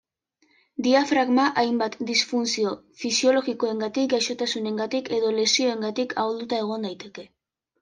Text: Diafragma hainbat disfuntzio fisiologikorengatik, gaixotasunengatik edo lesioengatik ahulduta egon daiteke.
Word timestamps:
Diafragma 0.85 1.43
hainbat 1.63 1.97
disfuntzio 2.11 2.71
fisiologikorengatik, 3.03 4.09
gaixotasunengatik 4.15 5.13
edo 5.21 5.31
lesioengatik 5.39 6.19
ahulduta 6.25 6.61
egon 6.67 6.91
daiteke. 6.91 7.31